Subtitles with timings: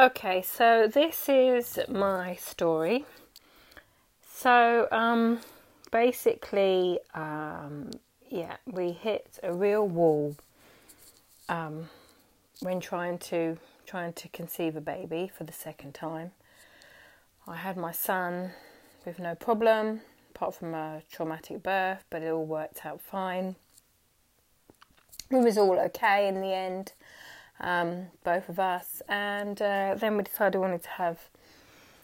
[0.00, 3.04] Okay, so this is my story.
[4.26, 5.40] So, um,
[5.90, 7.90] basically, um,
[8.26, 10.36] yeah, we hit a real wall
[11.50, 11.90] um,
[12.60, 16.30] when trying to trying to conceive a baby for the second time.
[17.46, 18.52] I had my son
[19.04, 20.00] with no problem,
[20.34, 23.54] apart from a traumatic birth, but it all worked out fine.
[25.30, 26.94] It was all okay in the end
[27.60, 29.02] um, both of us.
[29.08, 31.18] And uh, then we decided we wanted to have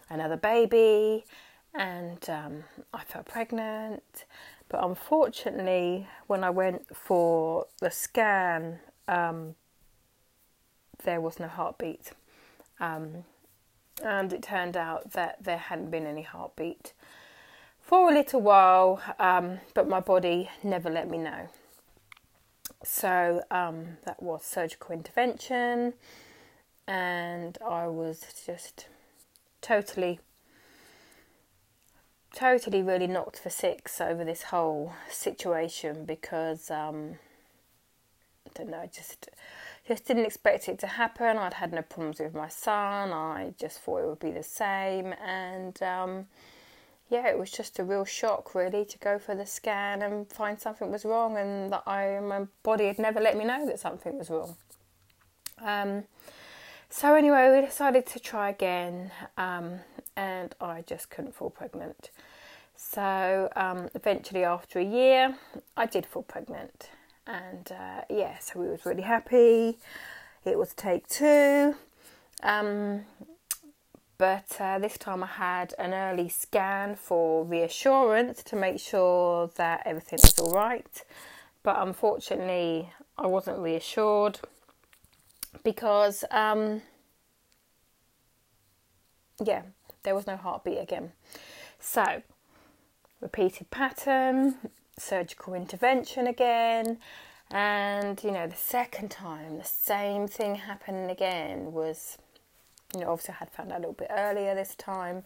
[0.09, 1.24] another baby,
[1.74, 4.24] and um, I felt pregnant.
[4.69, 9.55] But unfortunately, when I went for the scan, um,
[11.05, 12.12] there was no heartbeat.
[12.80, 13.25] Um,
[14.02, 16.92] and it turned out that there hadn't been any heartbeat
[17.80, 21.48] for a little while, um, but my body never let me know.
[22.89, 25.95] So um, that was surgical intervention,
[26.87, 28.87] and I was just
[29.61, 30.20] totally,
[32.33, 37.19] totally really knocked for six over this whole situation because um,
[38.47, 39.31] I don't know, I just
[39.87, 41.39] just didn't expect it to happen.
[41.39, 43.12] I'd had no problems with my son.
[43.12, 46.27] I just thought it would be the same, and um,
[47.09, 50.61] yeah, it was just a real shock, really, to go for the scan and find
[50.61, 54.19] something was wrong, and that I my body had never let me know that something
[54.19, 54.57] was wrong.
[55.62, 56.05] Um,
[56.91, 59.81] so anyway, we decided to try again, um,
[60.17, 62.11] and I just couldn't fall pregnant.
[62.77, 65.37] So um, eventually, after a year,
[65.77, 66.91] I did fall pregnant,
[67.27, 69.79] and uh, yeah, so we was really happy.
[70.45, 71.75] It was take two.
[72.43, 73.05] Um,
[74.19, 79.83] but uh, this time I had an early scan for reassurance to make sure that
[79.84, 81.05] everything was all right.
[81.62, 84.41] But unfortunately, I wasn't reassured
[85.62, 86.83] because, um,
[89.44, 89.62] yeah,
[90.03, 91.12] there was no heartbeat again.
[91.81, 92.22] So,
[93.21, 94.56] repeated pattern,
[94.98, 96.98] surgical intervention again,
[97.50, 102.19] and you know, the second time, the same thing happened again was
[102.97, 105.25] you know, obviously I had found out a little bit earlier this time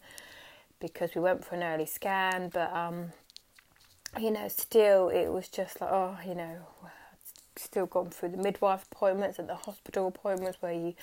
[0.79, 3.11] because we went for an early scan, but um,
[4.19, 6.57] you know, still it was just like, oh, you know,
[7.55, 10.95] still gone through the midwife appointments and the hospital appointments where you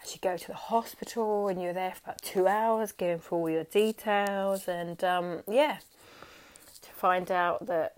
[0.00, 3.50] actually go to the hospital and you're there for about two hours going through all
[3.50, 5.78] your details and um, yeah,
[6.82, 7.94] to find out that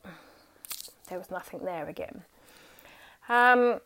[1.09, 2.23] there was nothing there again.
[3.29, 3.81] Um,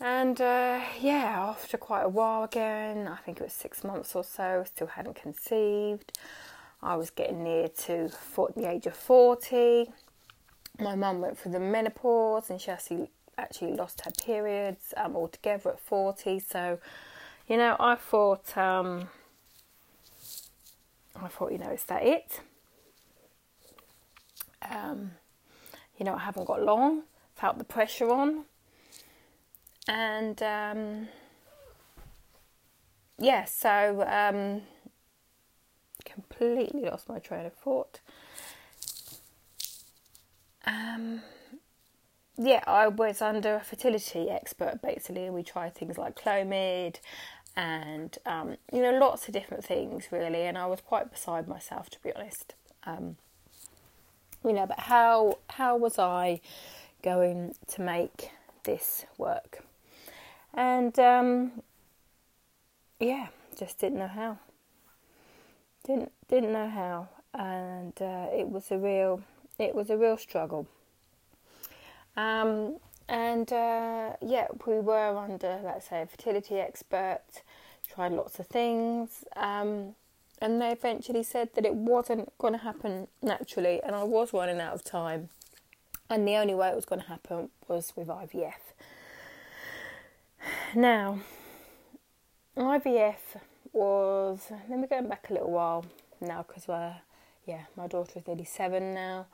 [0.00, 4.22] and uh, yeah, after quite a while again, I think it was six months or
[4.22, 6.12] so, still hadn't conceived.
[6.80, 8.10] I was getting near to
[8.56, 9.90] the age of 40.
[10.78, 15.70] My mum went through the menopause and she actually, actually lost her periods um, altogether
[15.70, 16.38] at 40.
[16.38, 16.78] So,
[17.48, 19.08] you know, I thought, um,
[21.20, 22.40] I thought, you know, is that it?
[24.70, 25.12] Um,
[25.98, 27.02] you know, I haven't got long,
[27.34, 28.44] felt the pressure on
[29.88, 31.08] and um,
[33.18, 34.62] yeah, so um,
[36.04, 38.00] completely lost my train of thought.
[40.66, 41.22] Um,
[42.36, 46.96] yeah, I was under a fertility expert basically, and we tried things like Clomid
[47.56, 51.88] and um, you know lots of different things really, and I was quite beside myself
[51.90, 52.54] to be honest.
[52.84, 53.16] Um,
[54.44, 56.42] you know, but how how was I
[57.02, 58.30] going to make
[58.64, 59.64] this work?
[60.54, 61.62] And um,
[63.00, 63.28] yeah,
[63.58, 64.38] just didn't know how.
[65.86, 69.22] Didn't didn't know how, and uh, it was a real
[69.58, 70.66] it was a real struggle.
[72.16, 72.76] Um,
[73.08, 77.22] and uh, yeah, we were under, let's say, a fertility expert,
[77.88, 79.94] tried lots of things, um,
[80.40, 84.60] and they eventually said that it wasn't going to happen naturally, and I was running
[84.60, 85.30] out of time,
[86.10, 88.52] and the only way it was going to happen was with IVF.
[90.74, 91.20] Now,
[92.54, 93.40] IVF
[93.72, 95.86] was, let me go back a little while
[96.20, 96.96] now because we're,
[97.46, 99.26] yeah, my daughter is nearly seven now.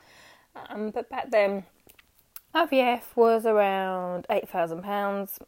[0.55, 1.65] Um, but back then,
[2.55, 5.39] IVF was around £8,000,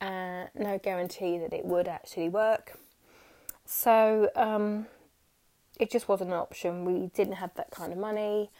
[0.00, 2.78] uh, no guarantee that it would actually work.
[3.64, 4.86] So um,
[5.80, 6.84] it just wasn't an option.
[6.84, 8.50] We didn't have that kind of money,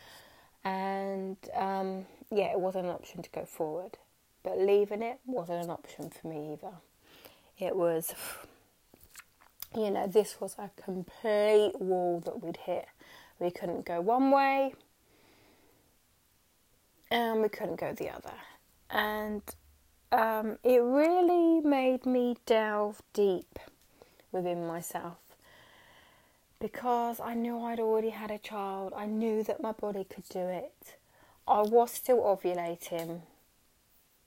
[0.64, 3.98] and um, yeah, it wasn't an option to go forward.
[4.42, 6.74] But leaving it wasn't an option for me either.
[7.58, 8.14] It was,
[9.76, 12.86] you know, this was a complete wall that we'd hit.
[13.38, 14.74] We couldn't go one way
[17.10, 18.34] and we couldn't go the other.
[18.90, 19.42] And
[20.10, 23.58] um, it really made me delve deep
[24.32, 25.18] within myself
[26.58, 28.92] because I knew I'd already had a child.
[28.96, 30.96] I knew that my body could do it.
[31.46, 33.22] I was still ovulating.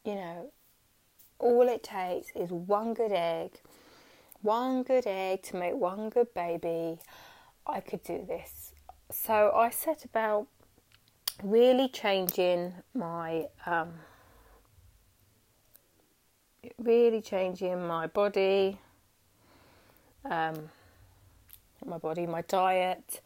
[0.05, 0.51] You know,
[1.39, 3.53] all it takes is one good egg,
[4.43, 6.99] one good egg to make one good baby.
[7.65, 8.71] I could do this.
[9.11, 10.45] So I set about
[11.43, 13.93] really changing my um,
[16.77, 18.79] really changing my body,
[20.23, 20.69] um,
[21.83, 23.21] my body, my diet,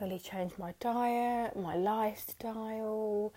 [0.00, 3.32] really changed my diet, my lifestyle,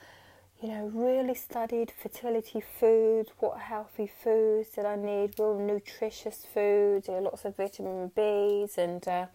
[0.62, 7.08] you know, really studied fertility foods, what healthy foods did I need, real nutritious foods,
[7.08, 9.26] you know, lots of vitamin Bs and uh,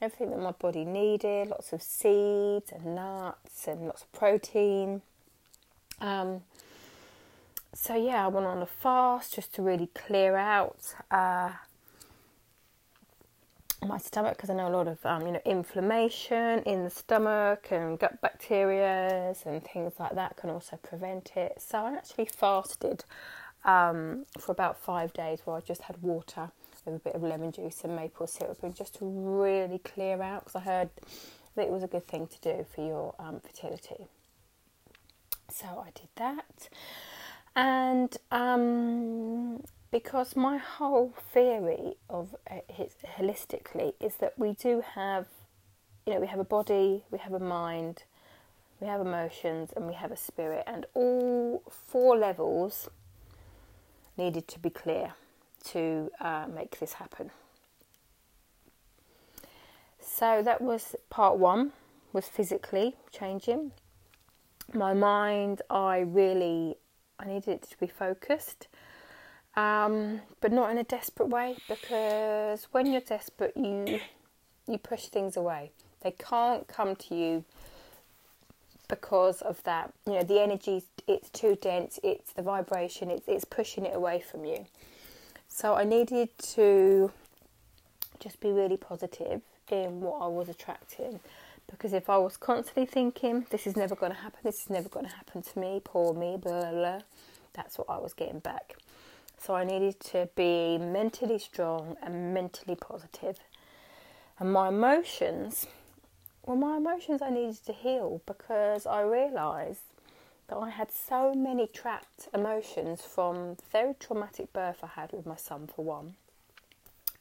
[0.00, 5.02] everything that my body needed, lots of seeds and nuts and lots of protein.
[6.00, 6.42] Um,
[7.74, 11.50] so yeah, I went on a fast just to really clear out uh,
[13.86, 17.68] my stomach because I know a lot of um, you know inflammation in the stomach
[17.70, 21.60] and gut bacteria and things like that can also prevent it.
[21.60, 23.04] So I actually fasted
[23.64, 26.50] um, for about five days where I just had water
[26.84, 30.44] with a bit of lemon juice and maple syrup and just to really clear out
[30.44, 30.90] because I heard
[31.56, 34.06] that it was a good thing to do for your um, fertility.
[35.50, 36.68] So I did that.
[37.56, 45.26] And um, because my whole theory of it holistically is that we do have,
[46.06, 48.04] you know, we have a body, we have a mind,
[48.80, 52.88] we have emotions, and we have a spirit, and all four levels
[54.16, 55.14] needed to be clear
[55.64, 57.30] to uh, make this happen.
[60.00, 61.72] So that was part one,
[62.12, 63.72] was physically changing.
[64.72, 66.76] My mind, I really
[67.18, 68.68] I needed it to be focused,
[69.56, 74.00] um, but not in a desperate way because when you're desperate, you
[74.68, 75.72] you push things away.
[76.02, 77.44] They can't come to you
[78.88, 79.92] because of that.
[80.06, 81.98] You know, the energy it's too dense.
[82.02, 83.10] It's the vibration.
[83.10, 84.66] It's it's pushing it away from you.
[85.48, 87.10] So I needed to
[88.20, 91.20] just be really positive in what I was attracting
[91.70, 94.88] because if I was constantly thinking, this is never going to happen, this is never
[94.88, 96.98] going to happen to me, poor me, blah, blah, blah,
[97.52, 98.76] that's what I was getting back.
[99.40, 103.38] So I needed to be mentally strong and mentally positive.
[104.38, 105.66] And my emotions,
[106.44, 109.80] well, my emotions I needed to heal because I realised
[110.48, 115.24] that I had so many trapped emotions from the very traumatic birth I had with
[115.24, 116.16] my son, for one.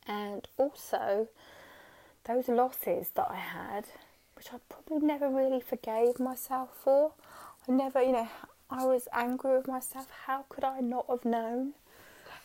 [0.05, 1.29] And also
[2.25, 3.85] those losses that I had
[4.39, 7.11] which I probably never really forgave myself for.
[7.67, 8.29] I never, you know,
[8.69, 10.07] I was angry with myself.
[10.25, 11.73] How could I not have known?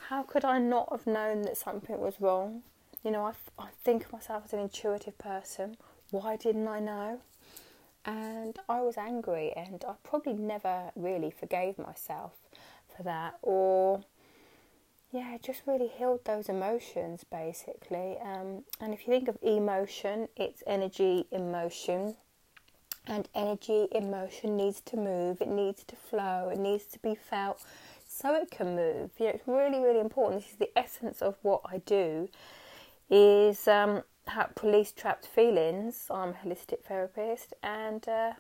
[0.09, 2.63] How could I not have known that something was wrong?
[3.03, 5.77] You know, I, I think of myself as an intuitive person.
[6.11, 7.21] Why didn't I know?
[8.05, 12.33] And I was angry, and I probably never really forgave myself
[12.95, 14.05] for that, or
[15.11, 18.19] yeah, just really healed those emotions basically.
[18.23, 22.17] Um, and if you think of emotion, it's energy in motion.
[23.07, 27.15] And energy in motion needs to move, it needs to flow, it needs to be
[27.15, 27.63] felt
[28.15, 29.11] so it can move.
[29.19, 30.43] You know, it's really, really important.
[30.43, 32.29] This is the essence of what I do
[33.11, 34.03] is um,
[34.63, 36.07] release trapped feelings.
[36.11, 38.33] I'm a holistic therapist and uh,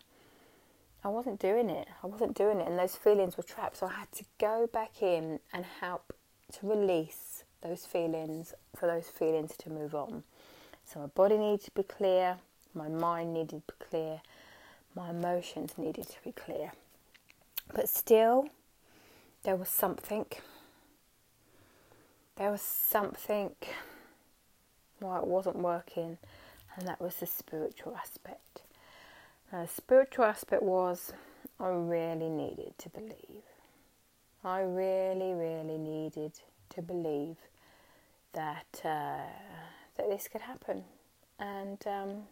[1.02, 1.88] I wasn't doing it.
[2.02, 3.78] I wasn't doing it and those feelings were trapped.
[3.78, 6.12] So I had to go back in and help
[6.52, 10.22] to release those feelings, for those feelings to move on.
[10.84, 12.36] So my body needed to be clear,
[12.74, 14.20] my mind needed to be clear,
[14.94, 16.72] my emotions needed to be clear.
[17.74, 18.50] But still,
[19.44, 20.26] there was something.
[22.36, 23.54] There was something
[24.98, 26.18] why it wasn't working,
[26.76, 28.62] and that was the spiritual aspect.
[29.52, 31.12] Now, the spiritual aspect was
[31.60, 33.44] I really needed to believe.
[34.42, 36.32] I really, really needed
[36.70, 37.36] to believe
[38.32, 39.30] that uh,
[39.96, 40.84] that this could happen,
[41.38, 42.22] and um,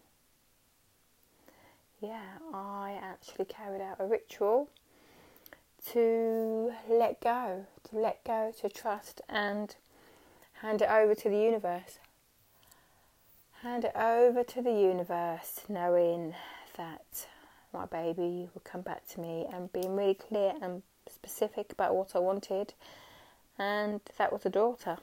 [2.01, 4.69] yeah, I actually carried out a ritual
[5.91, 9.75] to let go, to let go, to trust, and
[10.61, 11.99] hand it over to the universe.
[13.63, 16.35] Hand it over to the universe, knowing
[16.77, 17.27] that
[17.73, 22.15] my baby would come back to me and being really clear and specific about what
[22.15, 22.75] I wanted,
[23.59, 24.99] and that was a daughter.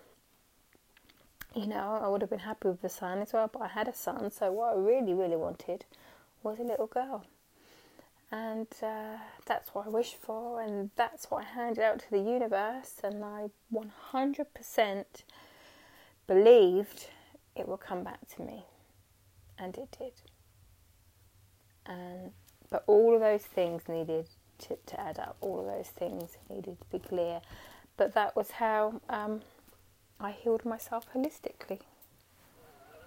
[1.56, 3.88] You know, I would have been happy with the son as well, but I had
[3.88, 5.86] a son, so what I really, really wanted
[6.44, 7.26] was a little girl.
[8.32, 12.20] And uh, that's what I wished for, and that's what I handed out to the
[12.20, 15.06] universe, and I 100%
[16.28, 17.08] believed
[17.56, 18.66] it will come back to me,
[19.58, 20.14] and it did.
[21.88, 22.32] And
[22.70, 24.28] but all of those things needed
[24.60, 25.38] to, to add up.
[25.42, 27.42] All of those things needed to be clear.
[27.98, 29.42] But that was how um,
[30.20, 31.82] I healed myself holistically.